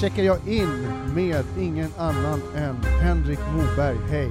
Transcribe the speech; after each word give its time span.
checkar 0.00 0.22
jag 0.22 0.48
in 0.48 0.68
med 1.14 1.44
ingen 1.60 1.90
annan 1.98 2.40
än 2.56 2.76
Henrik 3.02 3.38
Moberg. 3.54 3.96
Hej! 4.10 4.30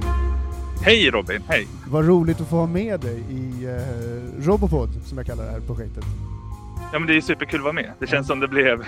Hej 0.81 1.09
Robin, 1.09 1.41
hej! 1.47 1.67
Vad 1.87 2.05
roligt 2.07 2.41
att 2.41 2.47
få 2.47 2.55
ha 2.55 2.67
med 2.67 2.99
dig 2.99 3.19
i 3.29 3.65
eh, 3.65 4.45
Robopod, 4.45 4.89
som 5.05 5.17
jag 5.17 5.27
kallar 5.27 5.45
det 5.45 5.51
här 5.51 5.59
projektet. 5.59 6.03
Ja 6.93 6.99
men 6.99 7.07
det 7.07 7.17
är 7.17 7.21
superkul 7.21 7.59
att 7.59 7.63
vara 7.63 7.73
med. 7.73 7.91
Det 7.99 8.07
känns 8.07 8.27
som 8.27 8.39
det 8.39 8.47
blev 8.47 8.83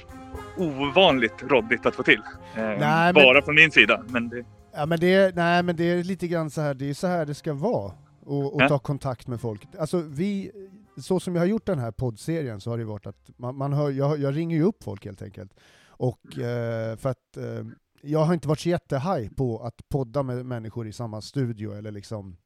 ovanligt 0.56 1.34
råddigt 1.48 1.86
att 1.86 1.94
få 1.94 2.02
till. 2.02 2.20
Eh, 2.56 2.62
Nej, 2.62 2.78
men- 2.78 3.14
Bara 3.14 3.42
från 3.42 3.54
min 3.54 3.70
sida. 3.70 4.02
Men 4.08 4.28
det, 4.28 4.44
Ja, 4.76 4.86
men 4.86 5.00
det, 5.00 5.14
är, 5.14 5.32
nej, 5.32 5.62
men 5.62 5.76
det 5.76 5.84
är 5.84 6.04
lite 6.04 6.28
grann 6.28 6.50
så 6.50 6.60
här, 6.60 6.74
det 6.74 6.90
är 6.90 6.94
så 6.94 7.06
här 7.06 7.26
det 7.26 7.34
ska 7.34 7.52
vara. 7.54 7.92
Och, 8.26 8.54
och 8.54 8.62
Ja. 8.62 8.68
ta 8.68 8.78
kontakt 8.78 9.26
med 9.28 9.40
folk. 9.40 9.60
Alltså 9.78 9.98
vi, 10.00 10.50
så 10.96 11.20
som 11.20 11.34
jag 11.34 11.42
har 11.42 11.46
gjort 11.46 11.66
den 11.66 11.78
här 11.78 11.90
poddserien 11.90 12.60
så 12.60 12.70
har 12.70 12.78
det 12.78 12.84
varit 12.84 13.06
att 13.06 13.30
man, 13.36 13.56
man 13.56 13.72
hör, 13.72 13.90
jag, 13.90 14.18
jag 14.18 14.36
ringer 14.36 14.56
ju 14.56 14.62
upp 14.62 14.84
folk 14.84 15.04
helt 15.04 15.22
enkelt. 15.22 15.50
Och 15.96 16.38
eh, 16.38 16.96
för 16.96 17.10
att 17.10 17.36
eh, 17.36 17.64
jag 18.02 18.24
har 18.24 18.34
inte 18.34 18.48
varit 18.48 18.60
så 18.60 18.68
jättehaj 18.68 19.30
på 19.36 19.58
att 19.62 19.88
podda 19.88 20.22
med 20.22 20.46
människor 20.46 20.86
i 20.86 20.92
samma 20.92 21.20
studio 21.20 21.72
eller 21.78 21.90
liksom, 21.90 22.36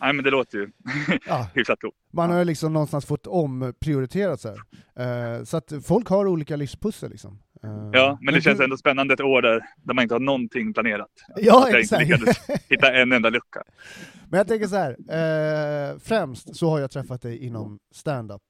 nej 0.00 0.12
men 0.12 0.24
det 0.24 0.30
låter 0.30 0.58
ju 0.58 0.70
ja, 1.26 1.48
hyfsat 1.54 1.78
klokt. 1.80 1.96
man 2.12 2.30
har 2.30 2.38
ju 2.38 2.44
liksom 2.44 2.72
någonstans 2.72 3.06
fått 3.06 3.26
omprioriterat 3.26 4.40
så 4.40 4.48
här. 4.48 4.58
Eh, 5.38 5.44
så 5.44 5.56
att 5.56 5.72
folk 5.84 6.08
har 6.08 6.26
olika 6.26 6.56
livspussel 6.56 7.10
liksom. 7.10 7.38
Eh, 7.64 7.88
Ja, 7.92 8.18
men 8.20 8.34
det 8.34 8.40
känns 8.40 8.60
ändå 8.60 8.76
spännande 8.76 9.14
ett 9.14 9.20
år 9.20 9.42
där, 9.42 9.60
där 9.82 9.94
man 9.94 10.02
inte 10.02 10.14
har 10.14 10.20
någonting 10.20 10.72
planerat. 10.74 11.10
Ja, 11.28 11.34
Att 11.36 11.42
jag 11.44 11.66
inte 11.68 11.78
exakt. 11.78 12.08
lyckades 12.08 12.38
hitta 12.68 12.92
en 12.92 13.12
enda 13.12 13.30
lucka. 13.30 13.62
Men 14.28 14.38
jag 14.38 14.48
tänker 14.48 14.66
så 14.66 14.76
här, 14.76 14.90
eh, 14.90 15.98
främst 15.98 16.56
så 16.56 16.70
har 16.70 16.80
jag 16.80 16.90
träffat 16.90 17.22
dig 17.22 17.38
inom 17.38 17.78
stand-up. 17.94 18.42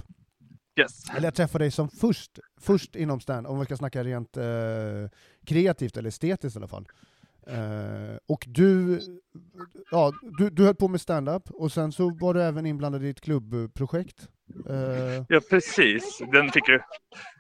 Yes. 0.81 1.11
Eller 1.11 1.27
jag 1.27 1.35
träffade 1.35 1.65
dig 1.65 1.71
som 1.71 1.89
först, 1.89 2.39
först 2.61 2.97
inom 2.97 3.21
stand 3.21 3.47
om 3.47 3.59
vi 3.59 3.65
ska 3.65 3.77
snacka 3.77 4.05
rent 4.05 4.37
eh, 4.37 4.45
kreativt 5.47 5.97
eller 5.97 6.09
estetiskt 6.09 6.57
i 6.57 6.59
alla 6.59 6.69
fall. 6.69 6.89
Eh, 7.47 8.17
och 8.27 8.45
du, 8.49 9.01
ja, 9.91 10.13
du, 10.39 10.51
du 10.51 10.65
höll 10.65 10.75
på 10.75 10.89
med 10.89 11.01
stand-up 11.01 11.51
och 11.51 11.73
sen 11.73 11.93
så 11.93 12.11
var 12.21 12.35
du 12.35 12.43
även 12.43 12.67
inblandad 12.67 13.05
i 13.05 13.11
ett 13.11 13.21
klubbprojekt. 13.21 14.29
Eh, 14.69 15.25
Ja, 15.29 15.41
precis. 15.51 16.19
Den 16.33 16.51
fick 16.51 16.69
ju 16.69 16.81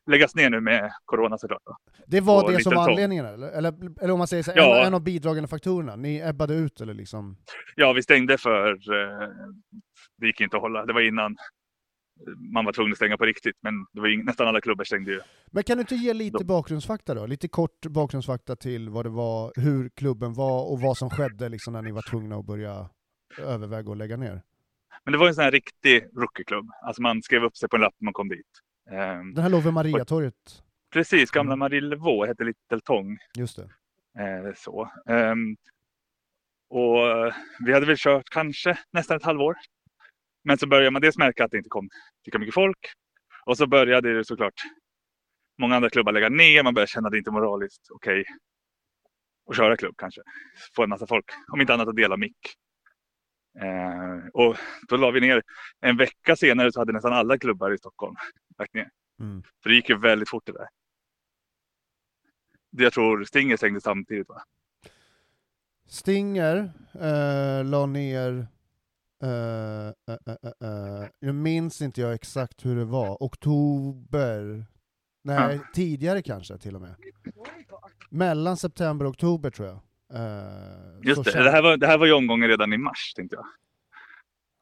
läggas 0.06 0.34
ner 0.34 0.50
nu 0.50 0.60
med 0.60 0.92
corona 1.04 1.38
såklart. 1.38 1.62
Det 2.06 2.20
var 2.20 2.44
Och 2.44 2.52
det 2.52 2.62
som 2.62 2.74
var 2.74 2.90
anledningen 2.90 3.26
eller? 3.26 3.48
eller? 3.48 3.74
Eller 4.02 4.12
om 4.12 4.18
man 4.18 4.28
säger 4.28 4.42
så, 4.42 4.52
Ja. 4.54 4.80
en, 4.80 4.86
en 4.86 4.94
av 4.94 5.00
bidragande 5.02 5.48
faktorerna, 5.48 5.96
ni 5.96 6.18
ebbade 6.18 6.54
ut 6.54 6.80
eller 6.80 6.94
liksom? 6.94 7.36
Ja, 7.76 7.92
vi 7.92 8.02
stängde 8.02 8.38
för 8.38 8.70
eh, 8.70 9.28
det 10.18 10.26
gick 10.26 10.40
inte 10.40 10.56
att 10.56 10.62
hålla. 10.62 10.86
Det 10.86 10.92
var 10.92 11.00
innan 11.00 11.36
man 12.52 12.64
var 12.64 12.72
tvungen 12.72 12.92
att 12.92 12.96
stänga 12.96 13.16
på 13.16 13.24
riktigt, 13.24 13.56
men 13.60 13.86
det 13.92 14.00
var 14.00 14.08
ing- 14.08 14.24
nästan 14.24 14.48
alla 14.48 14.60
klubbar 14.60 14.84
stängde 14.84 15.10
ju. 15.12 15.20
Men 15.50 15.62
kan 15.64 15.76
du 15.76 15.80
inte 15.80 15.94
ge 15.94 16.12
lite 16.14 16.44
bakgrundsfakta 16.44 17.14
då? 17.14 17.26
Lite 17.26 17.48
kort 17.48 17.86
bakgrundsfakta 17.86 18.56
till 18.56 18.88
vad 18.88 19.04
det 19.06 19.10
var, 19.10 19.52
hur 19.56 19.88
klubben 19.88 20.34
var 20.34 20.72
och 20.72 20.80
vad 20.80 20.96
som 20.96 21.10
skedde 21.10 21.48
liksom 21.48 21.72
när 21.72 21.82
ni 21.82 21.90
var 21.92 22.02
tvungna 22.10 22.36
att 22.36 22.44
börja 22.46 22.90
överväga 23.38 23.92
att 23.92 23.98
lägga 23.98 24.16
ner. 24.16 24.42
Men 25.04 25.12
det 25.12 25.18
var 25.18 25.28
en 25.28 25.34
sån 25.34 25.44
här 25.44 25.50
riktig 25.50 26.04
rookieklubb. 26.16 26.70
Alltså 26.82 27.02
man 27.02 27.22
skrev 27.22 27.44
upp 27.44 27.56
sig 27.56 27.68
på 27.68 27.76
en 27.76 27.82
lapp 27.82 27.94
när 27.98 28.04
man 28.04 28.12
kom 28.12 28.28
dit. 28.28 28.46
Eh, 28.90 28.96
Den 29.34 29.38
här 29.38 29.48
låg 29.50 29.62
vid 29.62 29.72
Mariatorget, 29.72 30.62
precis, 30.92 31.30
gamla 31.30 31.52
Mm. 31.52 31.58
Marielevå 31.58 32.26
hette 32.26 32.44
Little 32.44 32.80
Tång. 32.84 33.18
just 33.36 33.56
det. 33.56 33.62
Eh, 34.22 34.54
så. 34.56 34.90
Ehm, 35.08 35.56
och 36.70 37.32
vi 37.66 37.72
hade 37.72 37.86
väl 37.86 37.96
kört 37.98 38.30
kanske 38.30 38.78
nästan 38.92 39.16
ett 39.16 39.22
halvår. 39.22 39.54
Men 40.44 40.58
så 40.58 40.66
började 40.66 40.90
man 40.90 41.02
dels 41.02 41.18
märka 41.18 41.44
att 41.44 41.50
det 41.50 41.56
inte 41.56 41.68
kom 41.68 41.88
lika 42.24 42.38
mycket 42.38 42.54
folk. 42.54 42.78
Och 43.46 43.56
så 43.56 43.66
började 43.66 44.14
det 44.14 44.24
såklart 44.24 44.62
många 45.58 45.76
andra 45.76 45.90
klubbar 45.90 46.12
lägga 46.12 46.28
ner. 46.28 46.62
Man 46.62 46.74
började 46.74 46.90
känna 46.90 47.08
att 47.08 47.12
det 47.12 47.18
inte 47.18 47.30
är 47.30 47.32
moraliskt 47.32 47.86
okej 47.90 48.24
att 49.50 49.56
köra 49.56 49.76
klubb 49.76 49.94
kanske. 49.98 50.20
Få 50.76 50.82
en 50.82 50.88
massa 50.90 51.06
folk, 51.06 51.24
om 51.52 51.60
inte 51.60 51.74
annat 51.74 51.88
att 51.88 51.96
dela 51.96 52.16
mick. 52.16 52.54
Eh, 53.60 54.28
och 54.32 54.56
då 54.88 54.96
la 54.96 55.10
vi 55.10 55.20
ner. 55.20 55.42
En 55.80 55.96
vecka 55.96 56.36
senare 56.36 56.72
så 56.72 56.80
hade 56.80 56.92
nästan 56.92 57.12
alla 57.12 57.38
klubbar 57.38 57.74
i 57.74 57.78
Stockholm 57.78 58.16
lagt 58.58 58.74
ner. 58.74 58.90
Mm. 59.20 59.42
Så 59.62 59.68
det 59.68 59.74
gick 59.74 59.88
ju 59.88 59.98
väldigt 59.98 60.28
fort 60.28 60.46
det 60.46 60.52
där. 60.52 60.68
Det 62.70 62.82
Jag 62.82 62.92
tror 62.92 63.24
Stinger 63.24 63.56
stängde 63.56 63.80
samtidigt 63.80 64.28
va? 64.28 64.42
Stinger 65.88 66.72
eh, 66.94 67.64
la 67.64 67.86
ner, 67.86 68.46
eh, 69.24 69.88
eh, 70.08 70.68
eh, 70.68 71.08
jag 71.20 71.34
minns 71.34 71.82
inte 71.82 72.00
jag 72.00 72.14
exakt 72.14 72.64
hur 72.66 72.76
det 72.76 72.84
var, 72.84 73.16
oktober, 73.20 74.66
nej 75.24 75.60
tidigare 75.74 76.22
kanske 76.22 76.58
till 76.58 76.74
och 76.74 76.80
med. 76.80 76.94
Mellan 78.10 78.56
september 78.56 79.04
och 79.06 79.10
oktober 79.10 79.50
tror 79.50 79.68
jag. 79.68 79.78
Eh, 80.14 80.44
Just 81.02 81.24
det, 81.24 81.30
kände- 81.30 81.44
det 81.44 81.50
här, 81.50 81.62
var, 81.62 81.76
det 81.76 81.86
här 81.86 81.98
var 81.98 82.06
ju 82.06 82.12
omgången 82.12 82.48
redan 82.48 82.72
i 82.72 82.78
mars 82.78 83.12
tänkte 83.16 83.36
jag. 83.36 83.46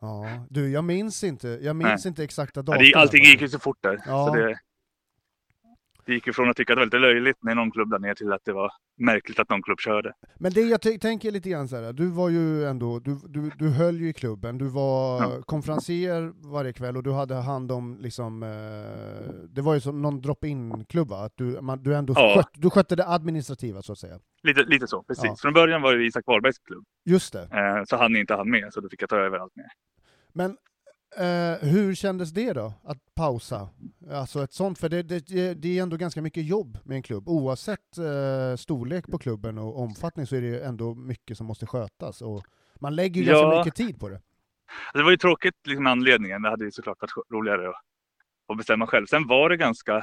Ja, 0.00 0.46
du 0.50 0.70
jag 0.70 0.84
minns 0.84 1.24
inte, 1.24 1.48
jag 1.62 1.76
minns 1.76 2.06
inte 2.06 2.24
exakta 2.24 2.62
datum. 2.62 2.86
allting 2.96 3.24
gick 3.24 3.40
ju 3.40 3.48
så 3.48 3.58
fort 3.58 3.78
där. 3.80 3.98
Ja. 4.06 4.26
Så 4.26 4.34
det, 4.34 4.58
det 6.04 6.12
gick 6.14 6.26
ju 6.26 6.32
från 6.32 6.50
att 6.50 6.56
tycka 6.56 6.72
att 6.72 6.76
det 6.76 6.80
var 6.80 6.84
lite 6.86 6.98
löjligt 6.98 7.36
när 7.40 7.54
någon 7.54 7.70
klubb 7.70 7.90
där 7.90 7.98
ner 7.98 8.14
till 8.14 8.32
att 8.32 8.44
det 8.44 8.52
var 8.52 8.70
märkligt 8.96 9.38
att 9.38 9.50
någon 9.50 9.62
klubb 9.62 9.80
körde. 9.80 10.12
Men 10.38 10.52
det 10.52 10.60
jag 10.60 11.00
tänker 11.00 11.30
lite 11.30 11.48
grann 11.50 11.68
så 11.68 11.76
här, 11.76 11.92
du 11.92 12.06
var 12.06 12.28
ju 12.28 12.64
ändå, 12.64 12.98
du, 12.98 13.18
du, 13.28 13.50
du 13.58 13.68
höll 13.68 14.00
ju 14.00 14.08
i 14.08 14.12
klubben, 14.12 14.58
du 14.58 14.68
var 14.68 15.20
Ja. 15.22 15.42
konferencier 15.46 16.32
varje 16.52 16.72
kväll 16.72 16.96
och 16.96 17.02
du 17.02 17.12
hade 17.12 17.34
hand 17.34 17.72
om 17.72 17.98
liksom, 18.00 18.42
eh, 18.42 18.48
det 19.48 19.62
var 19.62 19.74
ju 19.74 19.80
som 19.80 20.02
någon 20.02 20.20
drop-in 20.20 20.84
klubb 20.88 21.08
va? 21.08 21.24
Att 21.24 21.32
du, 21.36 21.60
man, 21.60 21.82
du 21.82 21.94
ändå 21.94 22.12
Ja. 22.16 22.34
skött, 22.36 22.50
du 22.54 22.70
skötte 22.70 22.96
det 22.96 23.08
administrativa 23.08 23.82
så 23.82 23.92
att 23.92 23.98
säga. 23.98 24.18
Lite, 24.42 24.62
lite 24.64 24.86
så, 24.86 25.02
precis. 25.02 25.24
Ja. 25.24 25.36
Från 25.38 25.52
början 25.54 25.82
var 25.82 25.94
det 25.94 26.04
Isak 26.04 26.24
Wahlbergs 26.26 26.58
klubb. 26.58 26.84
Just 27.04 27.32
det. 27.32 27.42
Eh, 27.42 27.84
så 27.84 27.96
han 27.96 28.16
inte 28.16 28.34
han 28.34 28.50
med, 28.50 28.72
så 28.72 28.80
då 28.80 28.88
fick 28.88 29.02
jag 29.02 29.08
ta 29.08 29.16
över 29.16 29.38
allt 29.38 29.56
mer. 29.56 29.66
Men 30.32 30.56
eh, 31.18 31.68
hur 31.68 31.94
kändes 31.94 32.30
det 32.32 32.52
då, 32.52 32.72
att 32.84 32.98
pausa? 33.14 33.68
Alltså 34.10 34.42
ett 34.44 34.52
sånt, 34.52 34.78
för 34.78 34.88
det, 34.88 35.02
det, 35.02 35.54
det 35.54 35.78
är 35.78 35.82
ändå 35.82 35.96
ganska 35.96 36.22
mycket 36.22 36.44
jobb 36.46 36.78
med 36.84 36.94
en 36.96 37.02
klubb. 37.02 37.28
Oavsett 37.28 37.98
eh, 37.98 38.56
storlek 38.56 39.06
på 39.06 39.18
klubben 39.18 39.58
och 39.58 39.80
omfattning 39.80 40.26
så 40.26 40.36
är 40.36 40.40
det 40.40 40.46
ju 40.46 40.60
ändå 40.60 40.94
mycket 40.94 41.36
som 41.36 41.46
måste 41.46 41.66
skötas. 41.66 42.22
Och 42.22 42.44
man 42.80 42.94
lägger 42.96 43.20
ju 43.20 43.26
ganska 43.26 43.46
Ja. 43.46 43.58
mycket 43.58 43.74
tid 43.74 44.00
på 44.00 44.08
det. 44.08 44.20
Det 44.94 45.02
var 45.02 45.10
ju 45.10 45.16
tråkigt 45.16 45.54
liksom, 45.66 45.84
med 45.84 45.90
anledningen. 45.90 46.42
Det 46.42 46.50
hade 46.50 46.64
ju 46.64 46.70
såklart 46.70 47.00
varit 47.00 47.30
roligare 47.32 47.68
att, 47.68 47.74
att 48.48 48.56
bestämma 48.56 48.86
själv. 48.86 49.06
Sen 49.06 49.26
var 49.26 49.48
det 49.48 49.56
ganska, 49.56 50.02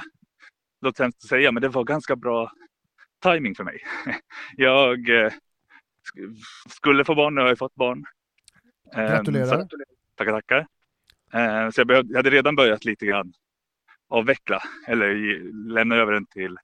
låter 0.80 1.04
hemskt 1.04 1.24
att 1.24 1.28
säga, 1.28 1.52
men 1.52 1.60
det 1.62 1.68
var 1.68 1.84
ganska 1.84 2.16
bra 2.16 2.52
timing 3.22 3.54
för 3.54 3.64
mig. 3.64 3.78
Jag 4.56 5.08
eh, 5.08 5.30
sk- 6.14 6.36
skulle 6.68 7.04
få 7.04 7.14
barn, 7.14 7.34
nu 7.34 7.40
har 7.40 7.48
jag 7.48 7.58
fått 7.58 7.74
barn. 7.74 8.04
Eh, 8.94 9.00
Gratulerar. 9.02 9.46
så- 9.46 9.68
Tackar, 10.14 10.32
tackar. 10.32 10.66
Eh, 11.32 11.70
Så 11.70 11.80
jag, 11.80 11.86
behövde, 11.86 12.12
jag 12.12 12.18
hade 12.18 12.30
redan 12.30 12.56
börjat 12.56 12.84
lite 12.84 13.06
grann 13.06 13.32
avveckla 14.08 14.62
eller 14.88 15.14
lämna 15.72 15.94
över 15.96 16.12
den 16.12 16.26
till 16.26 16.56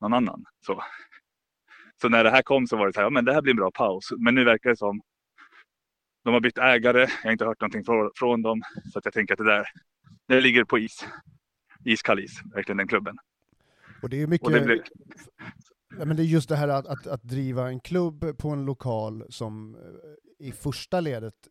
någon 0.00 0.14
annan. 0.14 0.44
Så. 0.66 0.82
så 2.00 2.08
när 2.08 2.24
det 2.24 2.30
här 2.30 2.42
kom 2.42 2.66
så 2.66 2.76
var 2.76 2.86
det 2.86 2.92
så 2.92 3.00
här, 3.00 3.06
ja 3.06 3.10
men 3.10 3.24
det 3.24 3.32
här 3.34 3.42
blir 3.42 3.52
en 3.52 3.56
bra 3.56 3.70
paus. 3.70 4.12
Men 4.18 4.34
nu 4.34 4.44
verkar 4.44 4.70
det 4.70 4.76
som 4.76 5.00
de 6.24 6.34
har 6.34 6.40
bytt 6.40 6.58
ägare. 6.58 7.00
Jag 7.00 7.24
har 7.24 7.32
inte 7.32 7.44
hört 7.44 7.60
någonting 7.60 7.84
från, 7.84 8.10
från 8.14 8.42
dem. 8.42 8.62
Så 8.92 8.98
att 8.98 9.04
jag 9.04 9.14
tänker 9.14 9.34
att 9.34 9.38
det 9.38 9.44
där, 9.44 9.66
det 10.28 10.40
ligger 10.40 10.64
på 10.64 10.78
is. 10.78 11.06
Iskall 11.84 12.20
is, 12.20 12.40
verkligen 12.54 12.76
den 12.76 12.88
klubben. 12.88 13.16
Och 14.02 14.08
det 14.10 14.22
är 14.22 14.26
mycket, 14.26 14.52
det 14.52 14.60
blir, 14.60 14.82
ja, 15.98 16.04
men 16.04 16.16
det 16.16 16.22
är 16.22 16.24
just 16.24 16.48
det 16.48 16.56
här 16.56 16.68
att, 16.68 16.86
att, 16.86 17.06
att 17.06 17.22
driva 17.22 17.68
en 17.68 17.80
klubb 17.80 18.38
på 18.38 18.48
en 18.48 18.64
lokal 18.64 19.24
som 19.28 19.76
i 20.38 20.52
första 20.52 21.00
ledet 21.00 21.48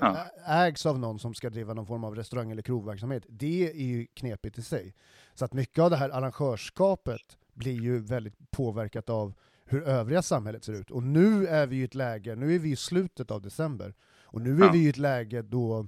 Ja. 0.00 0.26
ägs 0.46 0.86
av 0.86 0.98
någon 0.98 1.18
som 1.18 1.34
ska 1.34 1.50
driva 1.50 1.74
någon 1.74 1.86
form 1.86 2.04
av 2.04 2.14
restaurang 2.16 2.50
eller 2.50 2.62
krogverksamhet. 2.62 3.26
Det 3.28 3.70
är 3.70 3.84
ju 3.84 4.06
knepigt 4.14 4.58
i 4.58 4.62
sig. 4.62 4.94
Så 5.34 5.44
att 5.44 5.52
mycket 5.52 5.78
av 5.78 5.90
det 5.90 5.96
här 5.96 6.10
arrangörskapet 6.10 7.38
blir 7.52 7.80
ju 7.82 7.98
väldigt 7.98 8.50
påverkat 8.50 9.10
av 9.10 9.34
hur 9.64 9.82
övriga 9.82 10.22
samhället 10.22 10.64
ser 10.64 10.72
ut. 10.72 10.90
Och 10.90 11.02
nu 11.02 11.46
är 11.46 11.66
vi 11.66 11.76
i 11.76 11.82
ett 11.84 11.94
läge, 11.94 12.34
nu 12.36 12.54
är 12.54 12.58
vi 12.58 12.70
i 12.70 12.76
slutet 12.76 13.30
av 13.30 13.42
december, 13.42 13.94
och 14.24 14.40
nu 14.40 14.56
är 14.56 14.60
Ja. 14.66 14.70
vi 14.72 14.78
i 14.86 14.88
ett 14.88 14.96
läge 14.96 15.42
då 15.42 15.86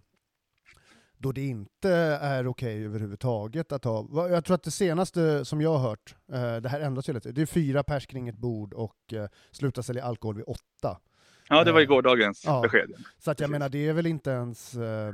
då 1.19 1.33
det 1.33 1.47
inte 1.47 1.91
är 2.21 2.47
okej 2.47 2.85
överhuvudtaget 2.85 3.73
att 3.73 3.85
ha, 3.85 4.29
jag 4.29 4.45
tror 4.45 4.55
att 4.55 4.63
det 4.63 4.71
senaste 4.71 5.45
som 5.45 5.61
jag 5.61 5.71
har 5.79 5.89
hört, 5.89 6.17
eh, 6.33 6.57
det 6.57 6.69
här 6.69 6.81
ändras 6.81 7.09
ju 7.09 7.13
lite, 7.13 7.33
det 7.33 7.43
är 7.43 7.47
fyra 7.47 7.83
pers 7.83 8.07
kring 8.07 8.29
ett 8.29 8.37
bord 8.39 8.75
och 8.75 9.13
eh, 9.13 9.29
sluta 9.51 9.83
sälja 9.83 10.05
alkohol 10.05 10.37
vid 10.37 10.45
åtta. 10.47 11.01
Ja, 11.49 11.65
det 11.65 11.73
var 11.73 11.79
Eh, 11.79 11.83
ju 11.83 11.89
gårdagens 11.89 12.43
ja. 12.45 12.63
besked. 12.63 12.91
Så 13.19 13.31
att 13.31 13.41
jag 13.41 13.47
Precis. 13.49 13.51
menar, 13.51 13.69
det 13.69 13.89
är 13.89 13.93
väl 13.93 14.07
inte 14.07 14.31
ens, 14.31 14.75
eh, 14.75 15.13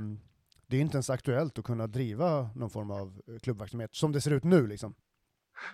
det 0.66 0.76
är 0.76 0.80
inte 0.80 0.96
ens 0.96 1.10
aktuellt 1.10 1.58
att 1.58 1.64
kunna 1.64 1.86
driva 1.86 2.50
någon 2.54 2.70
form 2.70 2.90
av 2.90 3.20
eh, 3.28 3.38
klubbverksamhet, 3.38 3.94
som 3.94 4.12
det 4.12 4.20
ser 4.20 4.30
ut 4.30 4.44
nu 4.44 4.66
liksom. 4.66 4.94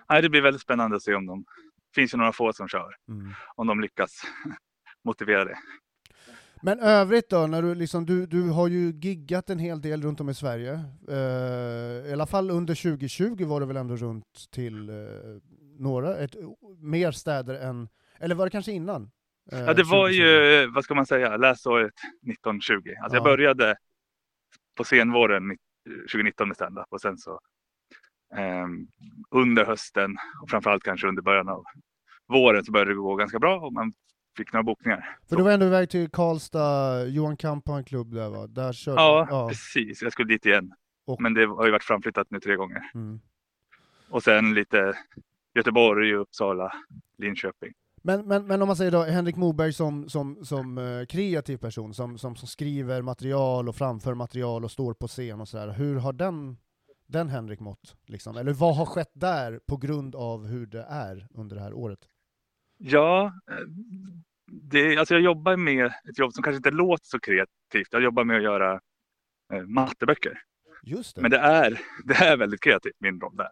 Nej, 0.08 0.22
det 0.22 0.28
blir 0.28 0.42
väldigt 0.42 0.62
spännande 0.62 0.96
att 0.96 1.02
se 1.02 1.14
om 1.14 1.26
de, 1.26 1.44
det 1.74 1.94
finns 1.94 2.14
ju 2.14 2.18
några 2.18 2.32
få 2.32 2.52
som 2.52 2.68
kör, 2.68 2.96
Mm. 3.08 3.32
om 3.54 3.66
de 3.66 3.80
lyckas 3.80 4.22
motivera 5.04 5.44
det. 5.44 5.56
Men 6.62 6.80
övrigt 6.80 7.30
då, 7.30 7.46
när 7.46 7.62
du, 7.62 7.74
liksom, 7.74 8.06
du, 8.06 8.26
du 8.26 8.42
har 8.50 8.68
ju 8.68 8.90
giggat 8.92 9.50
en 9.50 9.58
hel 9.58 9.80
del 9.80 10.02
runt 10.02 10.20
om 10.20 10.28
i 10.28 10.34
Sverige. 10.34 10.84
Eh, 11.08 12.08
I 12.10 12.12
alla 12.12 12.26
fall 12.26 12.50
under 12.50 12.74
2020 12.74 13.44
var 13.44 13.60
det 13.60 13.66
väl 13.66 13.76
ändå 13.76 13.96
runt 13.96 14.50
till 14.50 14.88
eh, 14.88 14.94
några, 15.78 16.16
ett, 16.16 16.34
mer 16.78 17.12
städer 17.12 17.54
än, 17.54 17.88
eller 18.18 18.34
var 18.34 18.46
det 18.46 18.50
kanske 18.50 18.72
innan? 18.72 19.10
Eh, 19.52 19.58
Ja, 19.58 19.74
det 19.74 19.82
var 19.82 20.08
2020? 20.08 20.22
ju, 20.22 20.66
vad 20.70 20.84
ska 20.84 20.94
man 20.94 21.06
säga, 21.06 21.36
läsåret 21.36 21.92
1920. 22.26 22.74
Alltså 23.02 23.16
jag 23.16 23.20
Ja. 23.20 23.24
började 23.24 23.76
på 24.76 24.84
senvåren 24.84 25.56
2019 26.12 26.48
med 26.48 26.56
stand-up 26.56 26.86
och 26.90 27.00
sen 27.00 27.18
så 27.18 27.40
ehm, 28.36 28.86
under 29.30 29.64
hösten 29.64 30.16
och 30.42 30.50
framförallt 30.50 30.82
kanske 30.82 31.06
under 31.08 31.22
början 31.22 31.48
av 31.48 31.64
våren 32.26 32.64
så 32.64 32.72
började 32.72 32.90
det 32.90 32.94
gå 32.94 33.14
ganska 33.16 33.38
bra 33.38 33.60
och 33.60 33.72
man 33.72 33.92
fick 34.36 34.52
några 34.52 34.62
bokningar. 34.62 35.18
För 35.28 35.36
du 35.36 35.42
var 35.42 35.50
ändå 35.52 35.66
iväg 35.66 35.90
till 35.90 36.10
Karlstad, 36.10 37.04
Johan 37.06 37.36
Kamp 37.36 37.68
har 37.68 37.78
en 37.78 37.84
klubb 37.84 38.14
där 38.14 38.30
va? 38.30 38.46
Där 38.46 38.72
körde 38.72 39.00
Ja, 39.00 39.26
ja. 39.30 39.48
precis. 39.48 40.02
Jag 40.02 40.12
skulle 40.12 40.28
dit 40.34 40.46
igen. 40.46 40.72
Och- 41.06 41.20
Men 41.22 41.34
det 41.34 41.46
har 41.46 41.64
ju 41.66 41.72
varit 41.72 41.84
framflyttat 41.84 42.30
nu 42.30 42.40
tre 42.40 42.56
gånger. 42.56 42.90
Mm. 42.94 43.20
Och 44.10 44.22
sen 44.22 44.54
lite 44.54 44.94
Göteborg, 45.54 46.14
Uppsala, 46.14 46.72
Linköping. 47.18 47.72
Men, 48.02 48.28
men, 48.28 48.46
men 48.46 48.62
om 48.62 48.68
man 48.68 48.76
säger 48.76 48.90
då 48.90 49.02
Henrik 49.02 49.36
Moberg 49.36 49.72
som, 49.72 50.08
som, 50.08 50.44
som 50.44 50.78
eh, 50.78 51.06
kreativ 51.06 51.56
person, 51.56 51.94
som, 51.94 52.18
som, 52.18 52.36
som 52.36 52.48
skriver 52.48 53.02
material 53.02 53.68
och 53.68 53.76
framför 53.76 54.14
material 54.14 54.64
och 54.64 54.70
står 54.70 54.94
på 54.94 55.08
scen 55.08 55.40
och 55.40 55.48
sådär, 55.48 55.68
hur 55.68 55.96
har 55.96 56.12
den, 56.12 56.56
den 57.06 57.28
Henrik 57.28 57.60
mått? 57.60 57.96
Liksom? 58.06 58.36
Eller 58.36 58.52
vad 58.52 58.76
har 58.76 58.86
skett 58.86 59.10
där 59.12 59.60
på 59.66 59.76
grund 59.76 60.14
av 60.14 60.46
hur 60.46 60.66
det 60.66 60.82
är 60.82 61.26
under 61.34 61.56
det 61.56 61.62
här 61.62 61.72
året? 61.72 62.08
Ja, 62.78 63.32
eh, 63.50 63.56
det, 64.46 64.96
alltså 64.96 65.14
jag 65.14 65.22
jobbar 65.22 65.56
med 65.56 65.86
ett 65.86 66.18
jobb 66.18 66.32
som 66.32 66.42
kanske 66.42 66.56
inte 66.56 66.70
låter 66.70 67.06
så 67.06 67.20
kreativt. 67.20 67.88
Jag 67.90 68.02
jobbar 68.02 68.24
med 68.24 68.36
att 68.36 68.42
göra 68.42 68.80
eh, 69.52 69.62
matteböcker. 69.62 70.42
Just 70.82 71.16
det. 71.16 71.22
Men 71.22 71.30
det 71.30 71.38
är, 71.38 71.80
det 72.04 72.14
är 72.14 72.36
väldigt 72.36 72.60
kreativt, 72.60 72.96
min 72.98 73.20
roll 73.20 73.36
där. 73.36 73.50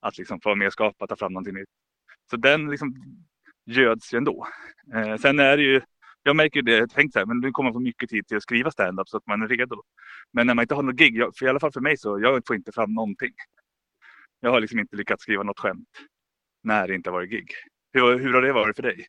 Att 0.00 0.18
liksom 0.18 0.40
få 0.40 0.48
vara 0.48 0.56
med 0.56 0.66
och 0.66 0.72
skapa, 0.72 1.06
ta 1.06 1.16
fram 1.16 1.32
någonting 1.32 1.54
nytt. 1.54 1.68
Så 2.30 2.36
den 2.36 2.70
liksom 2.70 2.94
göds 3.66 4.14
ju 4.14 4.16
ändå. 4.16 4.46
Eh, 4.94 5.16
sen 5.16 5.38
är 5.38 5.56
det 5.56 5.62
ju, 5.62 5.80
jag 6.22 6.36
märker 6.36 6.62
det, 6.62 6.76
jag 6.76 6.90
tänkte 6.90 7.12
så 7.12 7.18
här, 7.18 7.26
men 7.26 7.40
nu 7.40 7.50
kommer 7.50 7.70
man 7.70 7.74
få 7.74 7.80
mycket 7.80 8.10
tid 8.10 8.26
till 8.26 8.36
att 8.36 8.42
skriva 8.42 8.70
stand-up 8.70 9.08
så 9.08 9.16
att 9.16 9.26
man 9.26 9.42
är 9.42 9.48
redo. 9.48 9.82
Men 10.32 10.46
när 10.46 10.54
man 10.54 10.62
inte 10.62 10.74
har 10.74 10.82
något 10.82 10.96
gig, 10.96 11.16
jag, 11.16 11.36
för 11.36 11.46
i 11.46 11.48
alla 11.48 11.60
fall 11.60 11.72
för 11.72 11.80
mig 11.80 11.96
så, 11.96 12.20
jag 12.20 12.46
får 12.46 12.56
inte 12.56 12.72
fram 12.72 12.94
någonting. 12.94 13.32
Jag 14.40 14.50
har 14.50 14.60
liksom 14.60 14.78
inte 14.78 14.96
lyckats 14.96 15.22
skriva 15.22 15.42
något 15.42 15.58
skämt 15.58 15.88
när 16.62 16.88
det 16.88 16.94
inte 16.94 17.10
har 17.10 17.14
varit 17.14 17.30
gig. 17.30 17.50
Hur, 17.92 18.18
hur 18.18 18.32
har 18.32 18.42
det 18.42 18.52
varit 18.52 18.76
för 18.76 18.82
dig? 18.82 19.06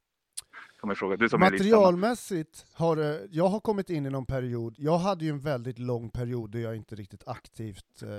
Fråga. 0.96 1.18
Du 1.18 1.30
som 1.30 1.42
är. 1.42 1.52
Materialmässigt 1.52 2.66
har 2.74 2.98
eh, 2.98 3.20
jag 3.32 3.48
har 3.48 3.60
kommit 3.60 3.90
in 3.90 4.06
i 4.06 4.10
någon 4.10 4.26
period, 4.26 4.76
jag 4.78 4.98
hade 4.98 5.26
ju 5.26 5.32
en 5.32 5.40
väldigt 5.40 5.80
lång 5.80 6.10
period 6.10 6.52
där 6.52 6.60
jag 6.60 6.76
inte 6.76 6.96
riktigt 6.96 7.28
aktivt 7.28 8.02
eh, 8.04 8.10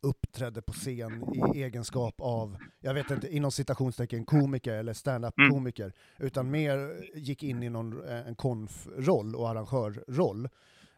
uppträdde 0.00 0.62
på 0.62 0.72
scen 0.72 1.24
i 1.54 1.62
egenskap 1.62 2.14
av, 2.20 2.56
jag 2.80 2.94
vet 2.94 3.10
inte, 3.10 3.34
inom 3.36 3.50
citationstecken 3.52 4.24
komiker 4.24 4.72
eller 4.74 4.92
stand-up-komiker, 4.92 5.92
utan 6.18 6.50
mer 6.50 7.04
gick 7.14 7.42
in 7.42 7.62
i 7.62 7.68
någon, 7.68 8.08
eh, 8.08 8.28
en 8.28 8.34
konf-roll 8.34 9.34
och 9.36 9.48
arrangörroll. 9.48 10.48